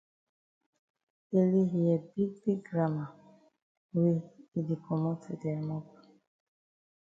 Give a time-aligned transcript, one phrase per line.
[1.39, 3.05] Ele hear big big gramma
[3.95, 4.19] wey
[4.57, 5.87] e di komot for dia mop.